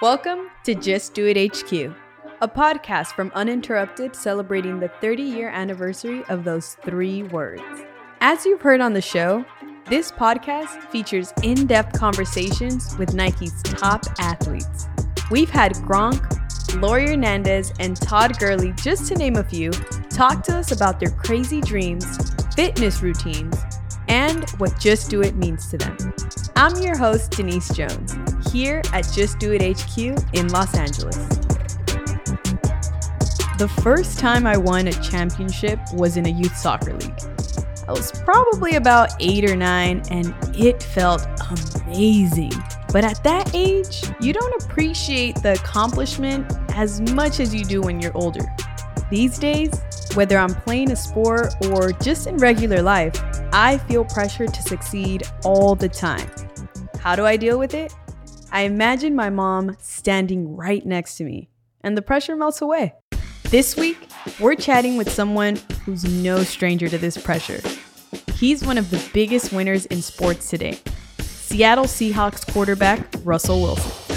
[0.00, 1.72] Welcome to Just Do It HQ,
[2.40, 7.64] a podcast from Uninterrupted celebrating the 30 year anniversary of those three words.
[8.20, 9.44] As you've heard on the show,
[9.90, 14.86] this podcast features in depth conversations with Nike's top athletes.
[15.32, 16.22] We've had Gronk,
[16.80, 19.72] Laurie Hernandez, and Todd Gurley, just to name a few,
[20.10, 22.06] talk to us about their crazy dreams,
[22.54, 23.56] fitness routines,
[24.06, 25.96] and what Just Do It means to them.
[26.60, 28.16] I'm your host, Denise Jones,
[28.50, 29.96] here at Just Do It HQ
[30.34, 31.16] in Los Angeles.
[33.58, 37.16] The first time I won a championship was in a youth soccer league.
[37.86, 41.28] I was probably about eight or nine, and it felt
[41.86, 42.50] amazing.
[42.92, 48.00] But at that age, you don't appreciate the accomplishment as much as you do when
[48.00, 48.44] you're older.
[49.12, 49.70] These days,
[50.18, 53.14] whether I'm playing a sport or just in regular life,
[53.52, 56.28] I feel pressure to succeed all the time.
[56.98, 57.94] How do I deal with it?
[58.50, 61.50] I imagine my mom standing right next to me,
[61.82, 62.94] and the pressure melts away.
[63.44, 64.08] This week,
[64.40, 67.60] we're chatting with someone who's no stranger to this pressure.
[68.34, 70.80] He's one of the biggest winners in sports today
[71.20, 74.16] Seattle Seahawks quarterback Russell Wilson.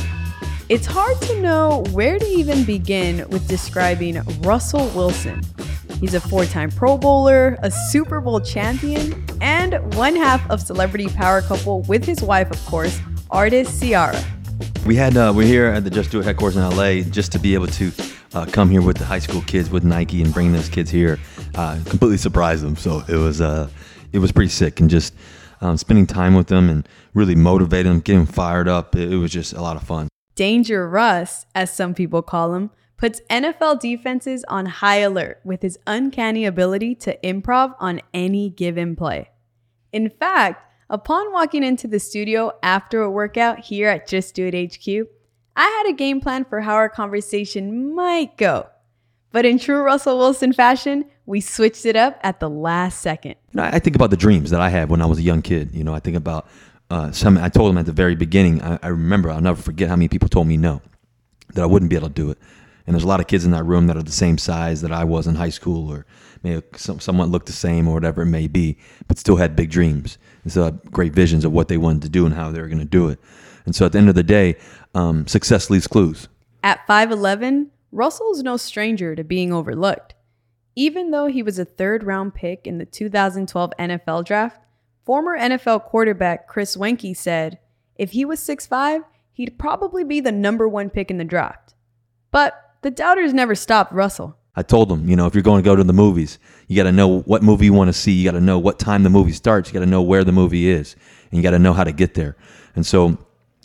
[0.67, 5.41] It's hard to know where to even begin with describing Russell Wilson.
[6.02, 11.07] He's a four time Pro Bowler, a Super Bowl champion, and one half of Celebrity
[11.07, 12.99] Power Couple with his wife, of course,
[13.30, 14.19] artist Ciara.
[14.88, 17.39] We had uh, we're here at the Just Do It headquarters in LA just to
[17.39, 17.91] be able to
[18.33, 21.19] uh, come here with the high school kids with Nike and bring those kids here,
[21.53, 22.75] uh, completely surprise them.
[22.75, 23.69] So it was uh,
[24.11, 25.13] it was pretty sick and just
[25.61, 28.95] um, spending time with them and really motivating them, getting them fired up.
[28.95, 30.07] It, it was just a lot of fun.
[30.33, 35.80] Danger Russ, as some people call him, puts NFL defenses on high alert with his
[35.88, 39.31] uncanny ability to improv on any given play.
[39.91, 44.75] In fact, upon walking into the studio after a workout here at Just Do It
[44.75, 45.07] HQ,
[45.55, 48.67] I had a game plan for how our conversation might go.
[49.31, 53.35] But in true Russell Wilson fashion, we switched it up at the last second.
[53.51, 55.41] You know, I think about the dreams that I had when I was a young
[55.41, 55.73] kid.
[55.73, 56.47] You know, I think about
[56.91, 57.39] uh, some.
[57.39, 58.62] I told them at the very beginning.
[58.62, 59.31] I, I remember.
[59.31, 60.83] I'll never forget how many people told me no,
[61.56, 62.38] that I wouldn't be able to do it.
[62.86, 64.92] And there's a lot of kids in that room that are the same size that
[64.92, 66.06] I was in high school, or
[66.44, 68.78] maybe some, somewhat looked the same, or whatever it may be,
[69.08, 72.09] but still had big dreams and still had great visions of what they wanted to
[72.09, 73.19] do and how they were going to do it.
[73.66, 74.58] And so at the end of the day,
[74.96, 76.28] um, success leaves clues.
[76.64, 80.16] At 5'11, Russell's no stranger to being overlooked.
[80.75, 84.62] Even though he was a third round pick in the 2012 NFL draft,
[85.03, 87.59] former NFL quarterback Chris Weinke said
[87.96, 89.03] if he was 6'5,
[89.34, 91.74] he'd probably be the number one pick in the draft.
[92.31, 94.38] But the doubters never stopped Russell.
[94.56, 96.38] I told them, you know, if you're going to go to the movies,
[96.68, 98.12] you got to know what movie you want to see.
[98.12, 99.69] You got to know what time the movie starts.
[99.69, 100.96] You got to know where the movie is,
[101.30, 102.36] and you got to know how to get there.
[102.75, 103.18] And so,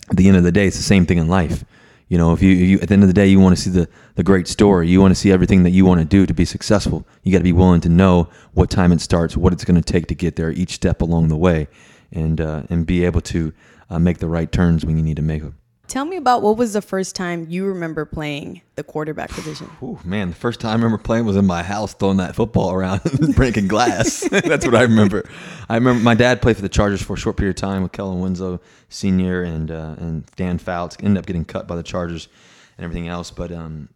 [0.08, 1.64] at the end of the day, it's the same thing in life.
[2.08, 3.60] You know, if you, if you at the end of the day you want to
[3.60, 6.24] see the the great story, you want to see everything that you want to do
[6.24, 7.04] to be successful.
[7.24, 9.92] You got to be willing to know what time it starts, what it's going to
[9.92, 11.66] take to get there, each step along the way,
[12.12, 13.52] and uh, and be able to
[13.90, 15.58] uh, make the right turns when you need to make them.
[15.88, 19.70] Tell me about what was the first time you remember playing the quarterback position?
[19.80, 22.72] Oh man, the first time I remember playing was in my house, throwing that football
[22.72, 23.00] around,
[23.36, 24.20] breaking glass.
[24.30, 25.28] That's what I remember.
[25.68, 27.92] I remember my dad played for the Chargers for a short period of time with
[27.92, 30.96] Kellen Winslow Senior and uh, and Dan Fouts.
[31.00, 32.28] Ended up getting cut by the Chargers
[32.76, 33.88] and everything else, but um,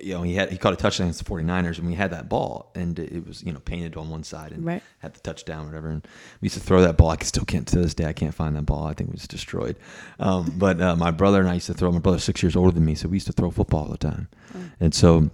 [0.00, 2.28] you know, he had he caught a touchdown against the 49ers and we had that
[2.28, 4.82] ball and it was, you know, painted on one side and right.
[4.98, 5.90] had the touchdown or whatever.
[5.90, 6.06] And
[6.40, 7.10] we used to throw that ball.
[7.10, 8.06] I still can't to this day.
[8.06, 8.86] I can't find that ball.
[8.86, 9.76] I think it was destroyed.
[10.18, 11.92] Um, but uh, my brother and I used to throw.
[11.92, 13.98] My brother's six years older than me, so we used to throw football all the
[13.98, 14.28] time.
[14.56, 14.70] Mm.
[14.80, 15.30] And so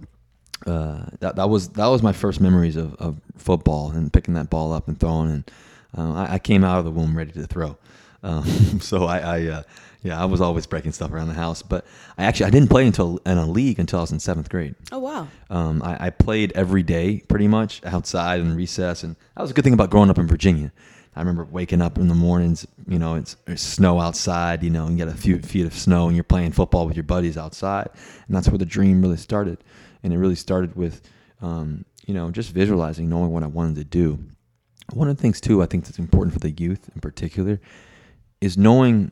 [0.67, 4.49] uh, that that was that was my first memories of, of football and picking that
[4.49, 5.31] ball up and throwing.
[5.31, 5.51] And
[5.97, 7.77] uh, I, I, came out of the womb ready to throw.
[8.23, 8.45] Um,
[8.81, 9.63] so I, I uh,
[10.01, 11.85] yeah, I was always breaking stuff around the house, but
[12.17, 14.75] I actually I didn't play until in a league until I was in seventh grade.
[14.91, 15.27] Oh wow!
[15.49, 19.53] Um, I, I, played every day pretty much outside and recess, and that was a
[19.53, 20.71] good thing about growing up in Virginia.
[21.15, 24.85] I remember waking up in the mornings, you know, it's, it's snow outside, you know,
[24.85, 27.35] and you get a few feet of snow, and you're playing football with your buddies
[27.35, 27.89] outside,
[28.27, 29.57] and that's where the dream really started.
[30.01, 31.01] And it really started with,
[31.41, 34.19] um, you know, just visualizing, knowing what I wanted to do.
[34.93, 37.59] One of the things too, I think that's important for the youth in particular,
[38.41, 39.11] is knowing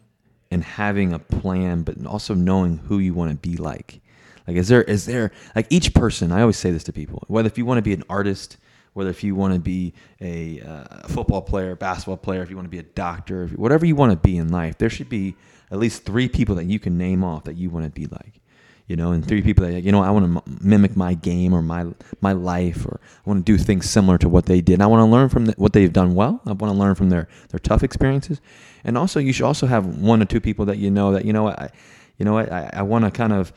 [0.51, 4.01] and having a plan, but also knowing who you want to be like.
[4.47, 7.47] Like, is there, is there, like each person, I always say this to people, whether
[7.47, 8.57] if you want to be an artist,
[8.94, 12.65] whether if you want to be a, uh, football player, basketball player, if you want
[12.65, 15.35] to be a doctor, whatever you want to be in life, there should be
[15.69, 18.41] at least three people that you can name off that you want to be like
[18.87, 21.61] you know, and three people that you know I want to mimic my game or
[21.61, 21.87] my
[22.21, 24.73] my life, or I want to do things similar to what they did.
[24.73, 26.41] And I want to learn from the, what they've done well.
[26.45, 28.39] I want to learn from their their tough experiences,
[28.83, 31.33] and also you should also have one or two people that you know that you
[31.33, 31.69] know I,
[32.17, 33.51] you know I, I want to kind of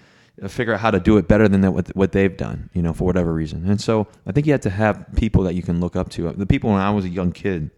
[0.48, 2.94] figure out how to do it better than that, what, what they've done, you know,
[2.94, 3.68] for whatever reason.
[3.68, 6.32] And so I think you have to have people that you can look up to.
[6.32, 7.70] The people when I was a young kid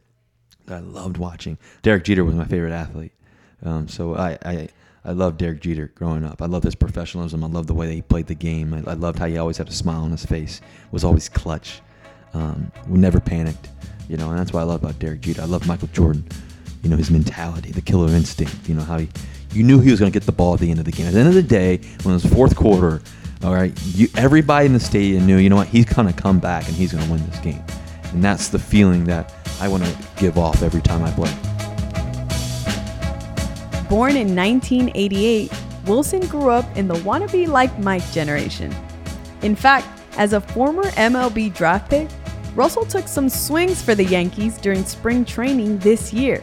[0.66, 1.58] that I loved watching.
[1.82, 3.12] Derek Jeter was my favorite athlete.
[3.64, 4.68] Um, so I, I
[5.04, 6.40] I loved Derek Jeter growing up.
[6.40, 7.42] I loved his professionalism.
[7.42, 8.72] I loved the way that he played the game.
[8.72, 10.60] I, I loved how he always had a smile on his face.
[10.92, 11.80] Was always clutch.
[12.34, 13.68] Um, never panicked.
[14.08, 15.42] You know, and that's what I love about Derek Jeter.
[15.42, 16.24] I love Michael Jordan.
[16.82, 18.68] You know, his mentality, the killer instinct.
[18.68, 19.08] You know how he,
[19.52, 21.06] you knew he was going to get the ball at the end of the game.
[21.06, 23.02] At the end of the day, when it was fourth quarter,
[23.42, 26.38] all right, you, everybody in the stadium knew, you know what, he's going to come
[26.38, 27.62] back and he's going to win this game.
[28.12, 31.51] And that's the feeling that I want to give off every time I play.
[33.92, 35.52] Born in 1988,
[35.84, 38.74] Wilson grew up in the wannabe like Mike generation.
[39.42, 39.86] In fact,
[40.16, 42.08] as a former MLB draft pick,
[42.54, 46.42] Russell took some swings for the Yankees during spring training this year,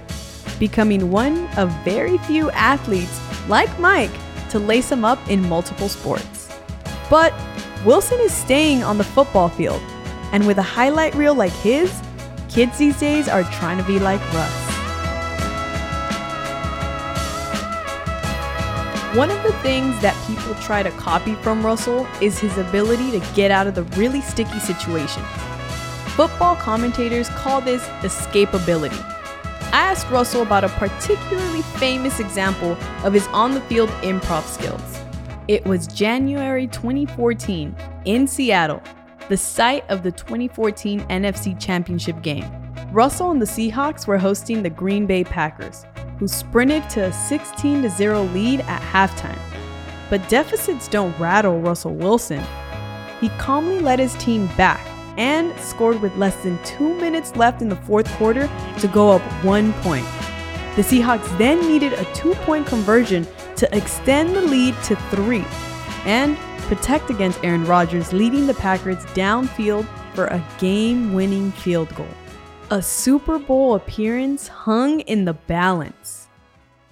[0.59, 4.11] becoming one of very few athletes like Mike
[4.51, 6.55] to lace him up in multiple sports.
[7.09, 7.33] But
[7.83, 9.81] Wilson is staying on the football field,
[10.33, 11.99] and with a highlight reel like his,
[12.47, 14.68] kids these days are trying to be like Russ.
[19.15, 23.19] One of the things that people try to copy from Russell is his ability to
[23.33, 25.25] get out of the really sticky situations.
[26.15, 29.01] Football commentators call this escapability.
[29.73, 34.99] I asked Russell about a particularly famous example of his on the field improv skills.
[35.47, 37.75] It was January 2014
[38.05, 38.83] in Seattle,
[39.27, 42.45] the site of the 2014 NFC Championship game.
[42.91, 45.83] Russell and the Seahawks were hosting the Green Bay Packers,
[46.19, 49.39] who sprinted to a 16 0 lead at halftime.
[50.09, 52.43] But deficits don't rattle Russell Wilson.
[53.21, 54.85] He calmly led his team back
[55.17, 58.49] and scored with less than two minutes left in the fourth quarter
[58.79, 60.05] to go up one point.
[60.75, 63.27] The Seahawks then needed a two point conversion
[63.57, 65.45] to extend the lead to three
[66.05, 66.37] and
[66.67, 72.07] protect against Aaron Rodgers leading the Packers downfield for a game winning field goal.
[72.71, 76.27] A Super Bowl appearance hung in the balance.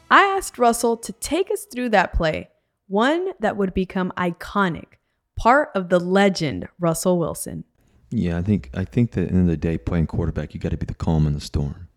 [0.10, 2.50] I asked Russell to take us through that play,
[2.88, 4.96] one that would become iconic,
[5.38, 7.64] part of the legend Russell Wilson.
[8.10, 10.60] Yeah, I think I think that at the end of the day, playing quarterback, you
[10.60, 11.88] got to be the calm in the storm.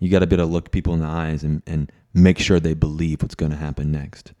[0.00, 2.58] You got to be able to look people in the eyes and, and make sure
[2.58, 4.32] they believe what's going to happen next.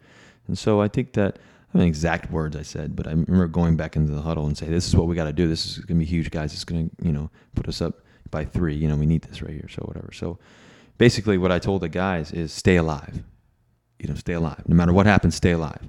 [0.48, 1.38] And so I think that
[1.72, 4.58] I mean exact words I said, but I remember going back into the huddle and
[4.58, 5.46] say, "This is what we got to do.
[5.46, 6.52] This is going to be huge, guys.
[6.52, 8.01] It's going to you know put us up
[8.32, 8.74] by three.
[8.74, 9.68] You know, we need this right here.
[9.68, 10.10] So whatever.
[10.12, 10.40] So
[10.98, 13.22] basically, what I told the guys is stay alive.
[14.00, 14.64] You know, stay alive.
[14.66, 15.88] No matter what happens, stay alive.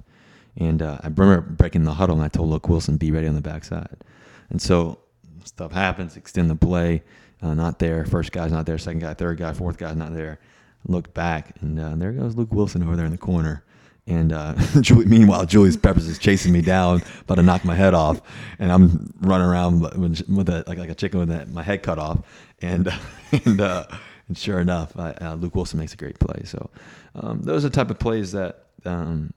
[0.56, 3.34] And uh, I remember breaking the huddle, and I told Luke Wilson, "Be ready on
[3.34, 4.04] the backside."
[4.50, 5.00] And so
[5.44, 6.16] stuff happens.
[6.16, 7.02] Extend the play.
[7.42, 8.04] Uh, not there.
[8.06, 8.78] First guy's not there.
[8.78, 10.38] Second guy, third guy, fourth guy's not there.
[10.86, 13.64] Look back, and uh, there goes Luke Wilson over there in the corner.
[14.06, 17.94] And uh, Julie, meanwhile, Julius Peppers is chasing me down, about to knock my head
[17.94, 18.20] off,
[18.58, 21.98] and I'm running around with a, like, like a chicken with a, my head cut
[21.98, 22.18] off.
[22.60, 22.92] And
[23.44, 23.86] and, uh,
[24.28, 26.42] and sure enough, I, uh, Luke Wilson makes a great play.
[26.44, 26.70] So
[27.14, 29.32] um, those are the type of plays that um,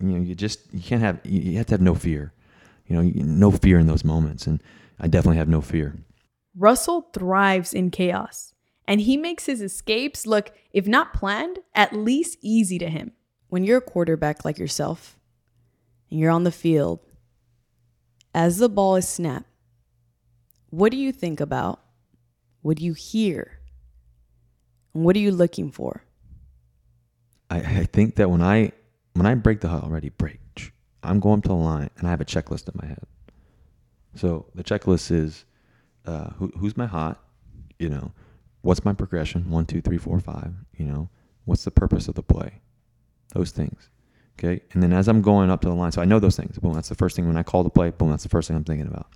[0.00, 1.20] you know you just you can't have.
[1.24, 2.32] You have to have no fear.
[2.86, 4.62] You know, no fear in those moments, and
[5.00, 5.96] I definitely have no fear.
[6.56, 8.54] Russell thrives in chaos,
[8.86, 13.12] and he makes his escapes look, if not planned, at least easy to him
[13.52, 15.18] when you're a quarterback like yourself
[16.10, 17.00] and you're on the field,
[18.34, 19.44] as the ball is snapped,
[20.70, 21.78] what do you think about?
[22.62, 23.58] What do you hear?
[24.94, 26.02] And what are you looking for?
[27.50, 28.72] I, I think that when I
[29.12, 32.22] when I break the huddle, ready break, I'm going to the line and I have
[32.22, 33.04] a checklist in my head.
[34.14, 35.44] So the checklist is
[36.06, 37.22] uh, who, who's my hot,
[37.78, 38.12] you know,
[38.62, 41.10] what's my progression, one, two, three, four, five, you know,
[41.44, 42.61] what's the purpose of the play,
[43.32, 43.88] those things.
[44.38, 44.62] Okay.
[44.72, 46.58] And then as I'm going up to the line, so I know those things.
[46.58, 47.90] Boom, that's the first thing when I call the play.
[47.90, 49.06] Boom, that's the first thing I'm thinking about.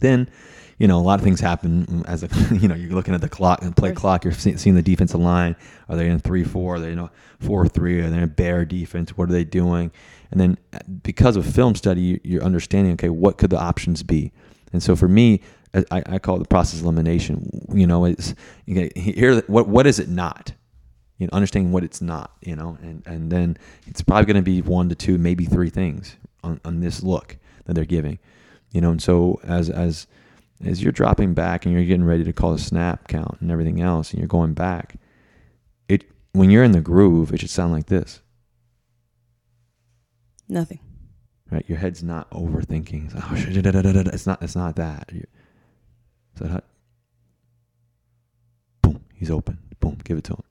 [0.00, 0.30] Then,
[0.78, 3.28] you know, a lot of things happen as a, you know, you're looking at the
[3.28, 4.24] clock and play clock.
[4.24, 5.56] You're seeing the defensive line.
[5.88, 6.76] Are they in three four?
[6.76, 8.00] Are they in a four three?
[8.00, 9.16] Are they in a bear defense?
[9.16, 9.90] What are they doing?
[10.30, 12.92] And then uh, because of film study, you're understanding.
[12.94, 14.32] Okay, what could the options be?
[14.72, 15.40] And so for me,
[15.90, 17.66] I, I call it the process elimination.
[17.72, 18.34] You know, it's
[18.66, 19.40] you here.
[19.42, 20.52] What what is it not?
[21.18, 23.56] You know, understanding what it's not, you know, and, and then
[23.86, 27.36] it's probably going to be one to two, maybe three things on, on this look
[27.64, 28.18] that they're giving,
[28.70, 30.06] you know, and so as, as,
[30.64, 33.80] as you're dropping back and you're getting ready to call a snap count and everything
[33.80, 34.96] else, and you're going back,
[35.88, 38.20] it, when you're in the groove, it should sound like this.
[40.48, 40.80] Nothing.
[41.50, 41.64] Right.
[41.68, 43.06] Your head's not overthinking.
[43.06, 45.10] It's, like, oh, it's not, it's not that.
[45.12, 45.24] Is
[46.40, 46.64] that,
[48.82, 49.58] boom, he's open.
[49.80, 50.42] Boom, give it to him.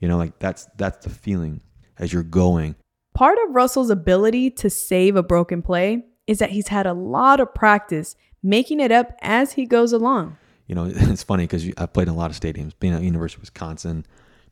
[0.00, 1.60] You know, like that's that's the feeling
[1.98, 2.76] as you're going.
[3.14, 7.40] Part of Russell's ability to save a broken play is that he's had a lot
[7.40, 10.36] of practice making it up as he goes along.
[10.66, 13.38] You know, it's funny because I've played in a lot of stadiums, being at University
[13.38, 14.04] of Wisconsin,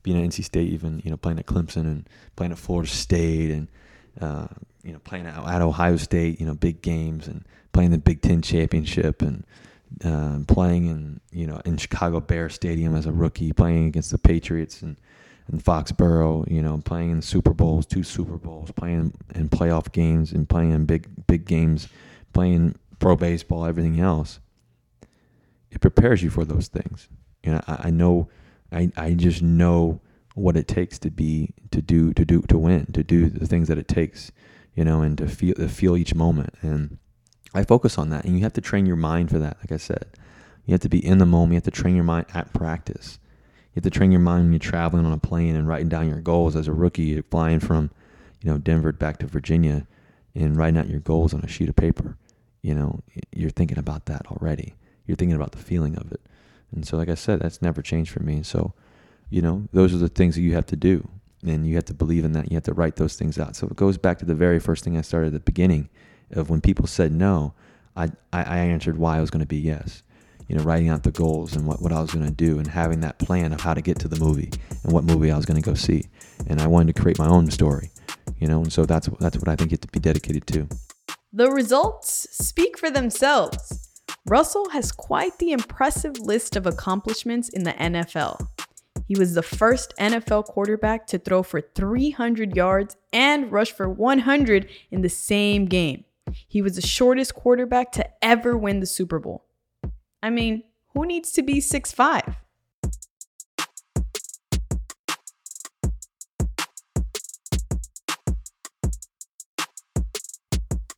[0.03, 3.51] being at NC State, even you know playing at Clemson and playing at Florida State,
[3.51, 3.67] and
[4.21, 4.47] uh,
[4.83, 8.21] you know playing at, at, Ohio State, you know big games, and playing the Big
[8.21, 9.45] Ten championship, and
[10.03, 14.17] uh, playing in you know in Chicago Bear Stadium as a rookie, playing against the
[14.17, 14.97] Patriots and
[15.51, 20.31] in Foxborough, you know, playing in Super Bowls, two Super Bowls, playing in playoff games
[20.31, 21.87] and playing in big big games,
[22.33, 24.39] playing pro baseball, everything else.
[25.69, 27.09] It prepares you for those things.
[27.43, 28.29] You know, I, I know,
[28.71, 30.01] I, I just know
[30.33, 33.67] what it takes to be to do to do to win, to do the things
[33.67, 34.31] that it takes,
[34.73, 36.55] you know, and to feel to feel each moment.
[36.61, 36.97] And
[37.53, 39.57] I focus on that, and you have to train your mind for that.
[39.59, 40.07] Like I said,
[40.65, 41.51] you have to be in the moment.
[41.51, 43.19] You have to train your mind at practice
[43.75, 46.21] have to train your mind when you're traveling on a plane and writing down your
[46.21, 47.03] goals as a rookie.
[47.03, 47.91] You're flying from,
[48.41, 49.85] you know, Denver back to Virginia
[50.33, 52.17] and writing out your goals on a sheet of paper.
[52.61, 53.01] You know,
[53.33, 54.75] you're thinking about that already.
[55.05, 56.21] You're thinking about the feeling of it.
[56.73, 58.43] And so, like I said, that's never changed for me.
[58.43, 58.73] So,
[59.29, 61.07] you know, those are the things that you have to do.
[61.45, 62.49] And you have to believe in that.
[62.49, 63.55] You have to write those things out.
[63.55, 65.89] So it goes back to the very first thing I started at the beginning
[66.31, 67.53] of when people said no,
[67.95, 70.01] I, I answered why I was going to be yes
[70.47, 72.67] you know, writing out the goals and what, what I was going to do and
[72.67, 74.51] having that plan of how to get to the movie
[74.83, 76.05] and what movie I was going to go see.
[76.47, 77.91] And I wanted to create my own story,
[78.39, 80.67] you know, and so that's, that's what I think have to be dedicated to.
[81.33, 83.89] The results speak for themselves.
[84.27, 88.47] Russell has quite the impressive list of accomplishments in the NFL.
[89.07, 94.67] He was the first NFL quarterback to throw for 300 yards and rush for 100
[94.89, 96.05] in the same game.
[96.47, 99.44] He was the shortest quarterback to ever win the Super Bowl.
[100.25, 100.63] I mean,
[100.95, 102.37] who needs to be six five?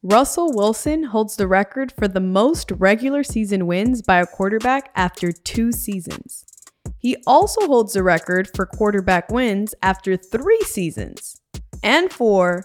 [0.02, 5.34] Russell Wilson holds the record for the most regular season wins by a quarterback after
[5.34, 6.46] two seasons.
[6.98, 11.42] He also holds the record for quarterback wins after three seasons,
[11.84, 12.64] and four,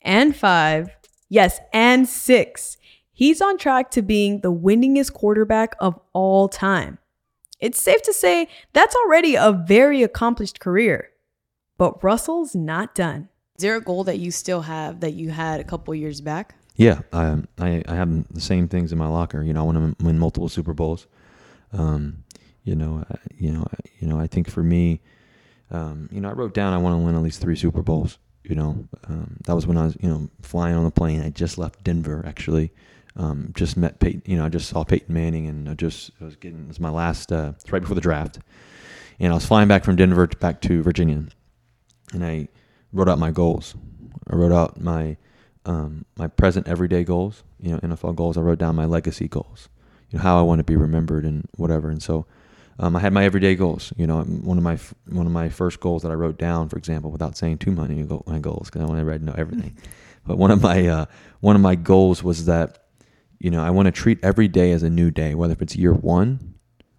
[0.00, 0.90] and five,
[1.28, 2.76] yes, and six
[3.14, 6.98] he's on track to being the winningest quarterback of all time.
[7.60, 11.08] It's safe to say that's already a very accomplished career.
[11.78, 13.28] But Russell's not done.
[13.56, 16.56] Is there a goal that you still have that you had a couple years back?
[16.76, 19.42] Yeah, I, I, I have the same things in my locker.
[19.42, 21.06] You know, I want to win multiple Super Bowls.
[21.72, 22.24] Um,
[22.64, 23.04] you know,
[23.36, 23.66] you know,
[24.00, 24.18] you know.
[24.18, 25.00] I think for me,
[25.70, 28.18] um, you know, I wrote down I want to win at least three Super Bowls.
[28.42, 31.22] You know, um, that was when I was, you know, flying on the plane.
[31.22, 32.72] I just left Denver actually,
[33.16, 36.24] um, just met Peyton, you know, I just saw Peyton Manning and I just I
[36.24, 38.38] was getting, it was my last, uh, it's right before the draft.
[39.20, 41.24] And I was flying back from Denver to, back to Virginia
[42.12, 42.48] and I
[42.92, 43.74] wrote out my goals.
[44.28, 45.16] I wrote out my,
[45.64, 48.36] um, my present everyday goals, you know, NFL goals.
[48.36, 49.68] I wrote down my legacy goals,
[50.10, 51.90] you know, how I want to be remembered and whatever.
[51.90, 52.26] And so,
[52.78, 53.92] um, I had my everyday goals.
[53.96, 56.76] You know, one of my one of my first goals that I wrote down, for
[56.76, 59.76] example, without saying too many my goals, because I want to know everything.
[60.26, 61.06] but one of my uh,
[61.40, 62.83] one of my goals was that
[63.38, 65.76] you know, I want to treat every day as a new day, whether if it's
[65.76, 66.54] year one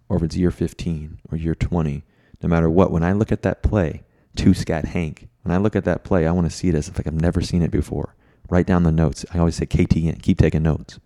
[0.08, 2.04] or if it's year 15 or year 20,
[2.42, 2.90] no matter what.
[2.90, 4.04] When I look at that play,
[4.36, 6.88] two scat Hank, when I look at that play, I want to see it as
[6.88, 8.14] if like I've never seen it before.
[8.48, 9.24] Write down the notes.
[9.32, 11.00] I always say KTN, keep taking notes.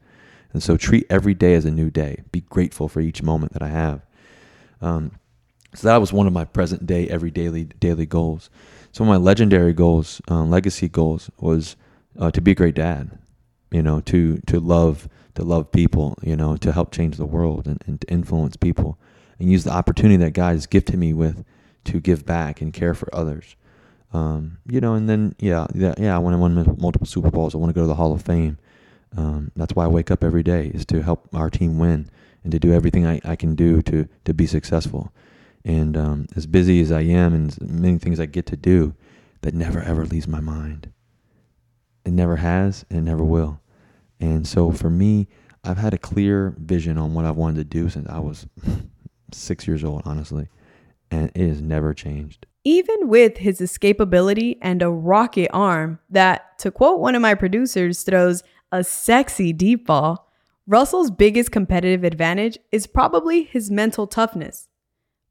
[0.52, 2.22] And so treat every day as a new day.
[2.32, 4.02] Be grateful for each moment that I have.
[4.82, 5.12] Um,
[5.74, 8.50] so that was one of my present day, every daily daily goals.
[8.92, 11.76] Some of my legendary goals, um, legacy goals, was
[12.18, 13.19] uh, to be a great dad.
[13.70, 17.66] You know, to to love to love people, you know, to help change the world
[17.66, 18.98] and, and to influence people
[19.38, 21.44] and use the opportunity that God has gifted me with
[21.84, 23.56] to give back and care for others.
[24.12, 27.54] Um, you know, and then, yeah, yeah, yeah, I want to win multiple Super Bowls.
[27.54, 28.58] I want to go to the Hall of Fame.
[29.16, 32.10] Um, that's why I wake up every day is to help our team win
[32.42, 35.12] and to do everything I, I can do to, to be successful.
[35.64, 38.94] And um, as busy as I am and many things I get to do,
[39.42, 40.92] that never ever leaves my mind.
[42.04, 43.59] It never has and it never will.
[44.20, 45.28] And so for me,
[45.64, 48.46] I've had a clear vision on what I've wanted to do since I was
[49.32, 50.48] six years old, honestly.
[51.10, 52.46] And it has never changed.
[52.64, 58.02] Even with his escapability and a rocket arm that, to quote one of my producers,
[58.02, 60.30] throws a sexy deep ball,
[60.66, 64.68] Russell's biggest competitive advantage is probably his mental toughness.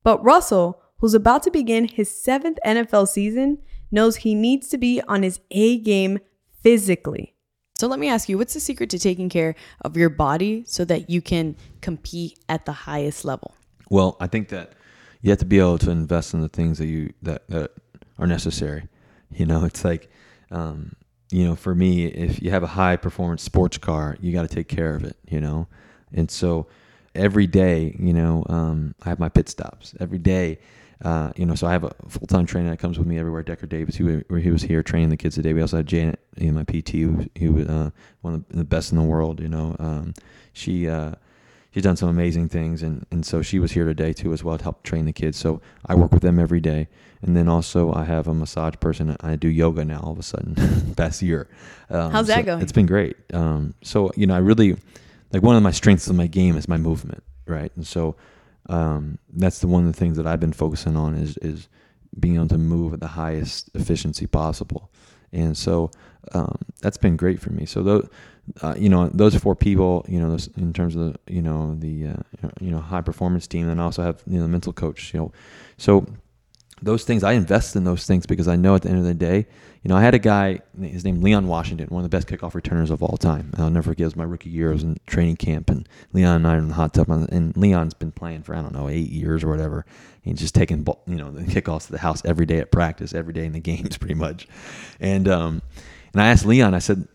[0.04, 3.60] But Russell, who's about to begin his seventh NFL season,
[3.92, 6.20] knows he needs to be on his A game
[6.62, 7.36] physically.
[7.80, 9.56] So let me ask you, what's the secret to taking care
[9.86, 13.56] of your body so that you can compete at the highest level?
[13.90, 14.74] Well, I think that
[15.22, 17.72] you have to be able to invest in the things that you that, that
[18.18, 18.90] are necessary.
[19.32, 20.12] You know, it's like
[20.52, 20.92] um,
[21.32, 24.54] you know, for me, if you have a high performance sports car, you got to
[24.54, 25.68] take care of it, you know?
[26.12, 26.68] And so
[27.16, 30.60] every day, you know, um, I have my pit stops every day.
[31.04, 33.42] Uh, you know, so I have a full time trainer that comes with me everywhere.
[33.42, 35.54] Decker Davis, who he was here training the kids today.
[35.54, 37.92] We also had Janet, you know, my PT, who, who was uh,
[38.22, 39.40] one of the best in the world.
[39.40, 40.14] You know, um,
[40.52, 41.14] she uh,
[41.72, 44.58] she's done some amazing things, and and so she was here today too as well
[44.58, 45.38] to help train the kids.
[45.38, 46.90] So I work with them every day,
[47.22, 49.16] and then also I have a massage person.
[49.22, 50.02] I do yoga now.
[50.02, 51.48] All of a sudden, past year.
[51.90, 52.62] Um, How's that so going?
[52.62, 53.16] It's been great.
[53.34, 54.76] Um, so you know, I really
[55.32, 57.72] like one of my strengths of my game is my movement, right?
[57.78, 58.16] And so
[58.70, 61.68] um, that's the one of the things that I've been focusing on is is
[62.20, 64.90] being able to move at the highest efficiency possible,
[65.34, 65.92] and so
[66.34, 67.66] um, that's been great for me.
[67.66, 68.10] So those,
[68.62, 71.76] uh, you know, those four people, you know, those, in terms of the, you know,
[71.80, 75.14] the, uh, you know, high performance team, and also have, you know, the mental coach,
[75.14, 75.32] you know,
[75.78, 76.06] so
[76.82, 79.14] those things I invest in those things because I know at the end of the
[79.14, 79.48] day,
[79.84, 82.54] you know, I had a guy, his name Leon Washington, one of the best kickoff
[82.54, 83.54] returners of all time.
[83.58, 84.04] I'll never forget.
[84.04, 84.72] It was my rookie year.
[84.72, 87.56] I was in training camp, and Leon and I are in the hot tub, and
[87.56, 89.86] Leon's been playing for I don't know eight years or whatever.
[90.22, 93.34] He's just taking you know the kickoffs to the house every day at practice, every
[93.34, 94.48] day in the games, pretty much.
[95.00, 95.62] And um,
[96.14, 97.08] and I asked Leon, I said,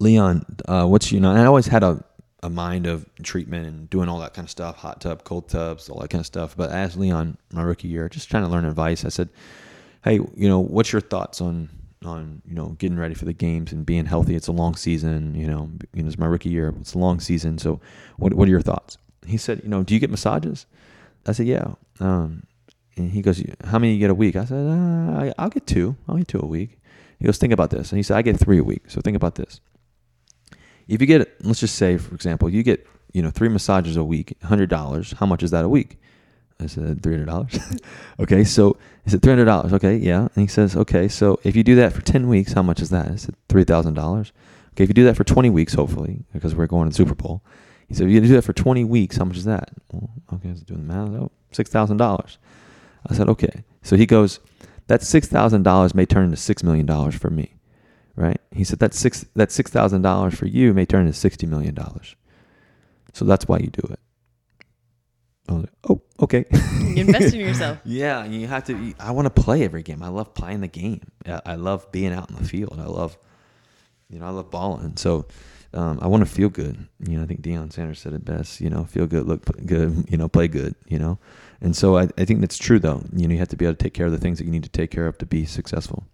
[0.00, 1.30] Leon, uh, what's you know?
[1.30, 2.04] I always had a
[2.42, 5.88] a mind of treatment and doing all that kind of stuff, hot tub, cold tubs,
[5.88, 6.56] all that kind of stuff.
[6.56, 9.04] But I asked Leon my rookie year, just trying to learn advice.
[9.04, 9.28] I said,
[10.02, 11.68] "Hey, you know, what's your thoughts on
[12.04, 14.34] on you know getting ready for the games and being healthy?
[14.34, 15.34] It's a long season.
[15.36, 16.74] You know, you know, it's my rookie year.
[16.80, 17.58] It's a long season.
[17.58, 17.80] So,
[18.16, 20.66] what what are your thoughts?" He said, "You know, do you get massages?"
[21.26, 22.42] I said, "Yeah." Um,
[22.96, 25.96] and he goes, "How many you get a week?" I said, uh, "I'll get two.
[26.08, 26.78] I'll get two a week."
[27.20, 28.82] He goes, "Think about this." And he said, "I get three a week.
[28.88, 29.60] So think about this."
[30.88, 34.04] If you get, let's just say, for example, you get, you know, three massages a
[34.04, 35.12] week, hundred dollars.
[35.12, 35.98] How much is that a week?
[36.60, 37.58] I said three hundred dollars.
[38.20, 39.72] okay, so he said three hundred dollars.
[39.72, 40.28] Okay, yeah.
[40.34, 42.90] And he says, okay, so if you do that for ten weeks, how much is
[42.90, 43.10] that?
[43.10, 44.32] I said three thousand dollars.
[44.72, 47.14] Okay, if you do that for twenty weeks, hopefully, because we're going to the Super
[47.14, 47.42] Bowl.
[47.88, 49.70] He said, if you do that for twenty weeks, how much is that?
[49.92, 51.08] Well, okay, I was doing the math.
[51.10, 52.38] Oh, six thousand dollars.
[53.08, 53.64] I said, okay.
[53.82, 54.38] So he goes,
[54.86, 57.54] that six thousand dollars may turn into six million dollars for me
[58.16, 58.40] right?
[58.50, 61.74] He said that six that six thousand dollars for you may turn into sixty million
[61.74, 62.16] dollars.
[63.12, 63.98] So that's why you do it.
[65.48, 66.44] Like, oh, okay.
[66.92, 67.78] You invest in yourself.
[67.84, 68.94] yeah, you have to.
[69.00, 70.02] I want to play every game.
[70.02, 71.00] I love playing the game.
[71.26, 72.78] I love being out in the field.
[72.78, 73.16] I love,
[74.10, 74.98] you know, I love balling.
[74.98, 75.24] So
[75.72, 76.86] um, I want to feel good.
[77.00, 78.60] You know, I think Deion Sanders said it best.
[78.60, 80.04] You know, feel good, look good.
[80.10, 80.74] You know, play good.
[80.86, 81.18] You know,
[81.62, 83.02] and so I, I think that's true though.
[83.16, 84.50] You know, you have to be able to take care of the things that you
[84.50, 86.04] need to take care of to be successful.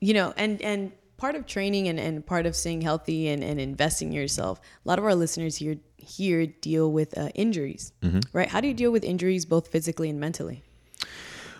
[0.00, 3.60] You know, and and part of training and, and part of staying healthy and, and
[3.60, 8.20] investing in yourself, a lot of our listeners here here deal with uh, injuries, mm-hmm.
[8.32, 8.48] right?
[8.48, 10.62] How do you deal with injuries both physically and mentally?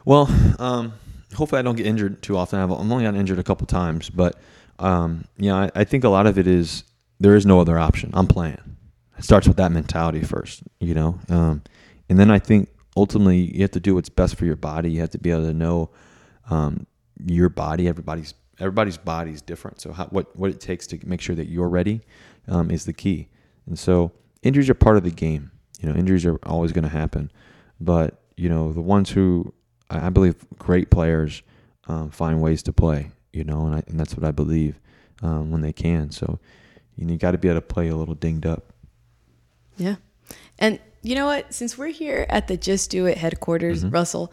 [0.06, 0.26] Well,
[0.58, 0.94] um,
[1.34, 2.58] hopefully I don't get injured too often.
[2.58, 4.40] I've only gotten injured a couple times, but
[4.78, 6.84] um, yeah, I, I, think a lot of it is
[7.20, 8.10] there is no other option.
[8.14, 8.58] I'm playing.
[9.18, 11.62] It starts with that mentality first, you know, um,
[12.08, 14.92] and then I think ultimately you have to do what's best for your body.
[14.92, 15.90] You have to be able to know
[16.48, 16.86] um,
[17.26, 17.88] your body.
[17.88, 19.80] Everybody's everybody's body is different.
[19.80, 22.02] So how, what what it takes to make sure that you're ready
[22.46, 23.28] um, is the key.
[23.66, 25.50] And so injuries are part of the game.
[25.80, 27.30] You know, injuries are always going to happen,
[27.80, 29.52] but you know the ones who
[29.90, 31.42] I believe great players
[31.86, 33.12] um, find ways to play.
[33.32, 34.80] You know, and, I, and that's what I believe
[35.22, 36.10] um, when they can.
[36.10, 36.40] So
[36.96, 38.72] you, know, you got to be able to play a little dinged up.
[39.76, 39.96] Yeah,
[40.58, 41.54] and you know what?
[41.54, 43.94] Since we're here at the Just Do It headquarters, mm-hmm.
[43.94, 44.32] Russell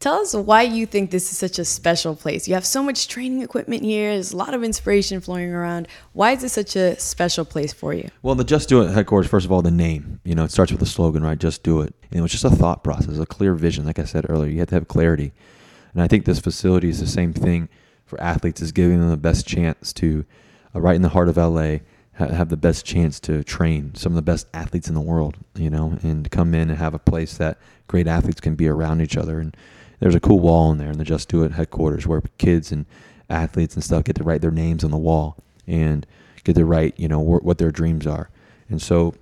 [0.00, 2.48] Tell us why you think this is such a special place.
[2.48, 4.14] You have so much training equipment here.
[4.14, 5.88] There's a lot of inspiration flowing around.
[6.14, 8.08] Why is this such a special place for you?
[8.22, 10.18] Well, the Just Do It headquarters, first of all, the name.
[10.24, 11.38] You know, it starts with the slogan, right?
[11.38, 11.92] Just do it.
[12.10, 13.84] And it was just a thought process, a clear vision.
[13.84, 15.32] Like I said earlier, you have to have clarity.
[15.92, 17.68] And I think this facility is the same thing
[18.06, 20.24] for athletes, is giving them the best chance to,
[20.74, 21.80] uh, right in the heart of LA,
[22.16, 25.36] ha- have the best chance to train some of the best athletes in the world,
[25.56, 29.02] you know, and come in and have a place that great athletes can be around
[29.02, 29.38] each other.
[29.40, 29.54] And
[30.00, 32.86] there's a cool wall in there in the Just Do It headquarters where kids and
[33.28, 35.36] athletes and stuff get to write their names on the wall
[35.66, 36.06] and
[36.42, 38.30] get to write, you know, wh- what their dreams are.
[38.68, 39.14] And so,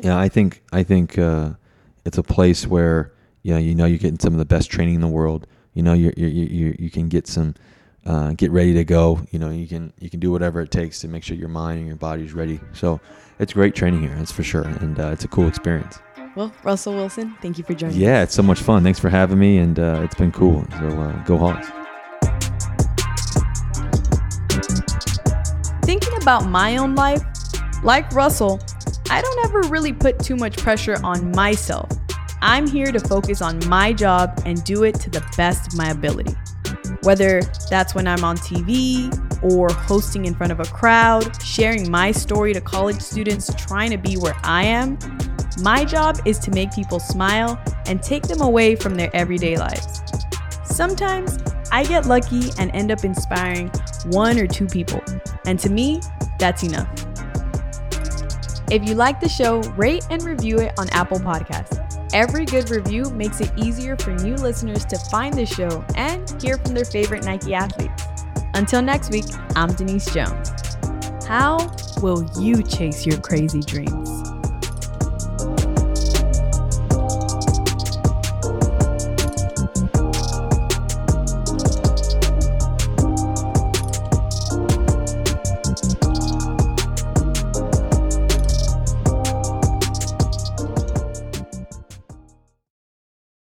[0.00, 1.50] yeah, I think I think uh,
[2.04, 4.96] it's a place where you know, you know you're getting some of the best training
[4.96, 5.46] in the world.
[5.74, 7.54] You know, you you you you can get some.
[8.04, 9.20] Uh, get ready to go.
[9.32, 11.78] You know, you can you can do whatever it takes to make sure your mind
[11.78, 12.60] and your body is ready.
[12.72, 13.00] So
[13.40, 15.98] it's great training here, that's for sure, and uh, it's a cool experience.
[16.36, 18.24] Well, Russell Wilson, thank you for joining yeah, us.
[18.24, 18.82] it's so much fun.
[18.82, 20.66] Thanks for having me, and uh, it's been cool.
[20.72, 21.66] So uh, go Hawks.
[25.86, 27.22] Thinking about my own life,
[27.82, 28.60] like Russell,
[29.08, 31.90] I don't ever really put too much pressure on myself.
[32.42, 35.88] I'm here to focus on my job and do it to the best of my
[35.88, 36.34] ability.
[37.02, 39.10] Whether that's when I'm on TV,
[39.42, 43.98] or hosting in front of a crowd, sharing my story to college students trying to
[43.98, 44.98] be where I am.
[45.58, 50.02] My job is to make people smile and take them away from their everyday lives.
[50.64, 51.38] Sometimes
[51.72, 53.70] I get lucky and end up inspiring
[54.06, 55.00] one or two people,
[55.46, 56.00] and to me,
[56.38, 56.88] that's enough.
[58.70, 61.82] If you like the show, rate and review it on Apple Podcasts.
[62.12, 66.58] Every good review makes it easier for new listeners to find the show and hear
[66.58, 68.04] from their favorite Nike athletes.
[68.54, 70.50] Until next week, I'm Denise Jones.
[71.26, 74.15] How will you chase your crazy dreams?